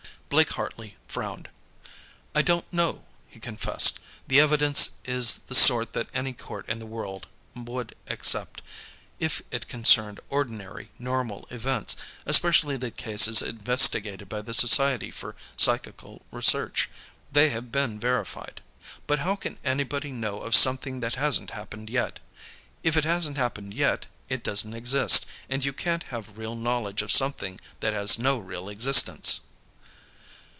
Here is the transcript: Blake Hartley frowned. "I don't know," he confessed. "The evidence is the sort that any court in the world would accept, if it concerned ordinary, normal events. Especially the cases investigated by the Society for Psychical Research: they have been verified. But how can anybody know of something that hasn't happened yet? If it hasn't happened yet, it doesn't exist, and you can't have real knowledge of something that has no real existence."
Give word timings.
Blake 0.31 0.51
Hartley 0.51 0.95
frowned. 1.09 1.49
"I 2.33 2.41
don't 2.41 2.71
know," 2.71 3.03
he 3.27 3.37
confessed. 3.37 3.99
"The 4.29 4.39
evidence 4.39 4.91
is 5.03 5.33
the 5.35 5.53
sort 5.55 5.91
that 5.91 6.07
any 6.13 6.31
court 6.31 6.69
in 6.69 6.79
the 6.79 6.85
world 6.85 7.27
would 7.53 7.95
accept, 8.07 8.61
if 9.19 9.41
it 9.51 9.67
concerned 9.67 10.21
ordinary, 10.29 10.89
normal 10.97 11.45
events. 11.49 11.97
Especially 12.25 12.77
the 12.77 12.91
cases 12.91 13.41
investigated 13.41 14.29
by 14.29 14.41
the 14.41 14.53
Society 14.53 15.11
for 15.11 15.35
Psychical 15.57 16.21
Research: 16.31 16.89
they 17.29 17.49
have 17.49 17.69
been 17.69 17.99
verified. 17.99 18.61
But 19.07 19.19
how 19.19 19.35
can 19.35 19.57
anybody 19.65 20.13
know 20.13 20.39
of 20.43 20.55
something 20.55 21.01
that 21.01 21.15
hasn't 21.15 21.49
happened 21.51 21.89
yet? 21.89 22.21
If 22.83 22.95
it 22.95 23.03
hasn't 23.03 23.35
happened 23.35 23.73
yet, 23.73 24.05
it 24.29 24.45
doesn't 24.45 24.73
exist, 24.75 25.25
and 25.49 25.65
you 25.65 25.73
can't 25.73 26.03
have 26.03 26.37
real 26.37 26.55
knowledge 26.55 27.01
of 27.01 27.11
something 27.11 27.59
that 27.81 27.91
has 27.91 28.17
no 28.17 28.37
real 28.37 28.69
existence." 28.69 29.41